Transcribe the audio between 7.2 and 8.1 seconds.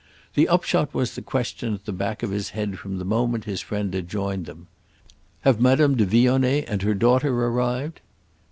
arrived?"